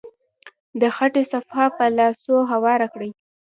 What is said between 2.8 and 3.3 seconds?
کړئ.